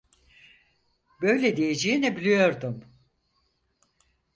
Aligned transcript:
Böyle 1.21 1.57
diyeceğini 1.57 2.15
biliyordum. 2.17 2.85